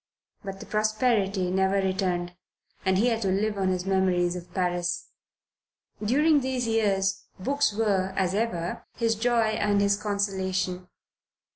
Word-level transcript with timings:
But 0.43 0.59
the 0.59 0.65
prosperity 0.65 1.51
never 1.51 1.75
returned, 1.75 2.35
and 2.83 2.97
he 2.97 3.09
had 3.09 3.21
to 3.21 3.27
live 3.27 3.55
on 3.59 3.67
his 3.67 3.85
memories 3.85 4.35
of 4.35 4.51
Paris. 4.51 5.09
During 6.03 6.39
these 6.39 6.65
years 6.65 7.25
books 7.39 7.71
were, 7.71 8.11
as 8.17 8.33
ever, 8.33 8.87
his 8.95 9.13
joy 9.13 9.49
and 9.59 9.79
his 9.79 9.95
consolation. 10.01 10.87